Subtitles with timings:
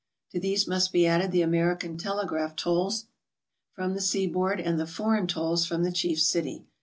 [0.31, 3.05] To these must be added the American tele graph tolls
[3.73, 6.65] from the seaboard, and the foreign tolls from the chief city.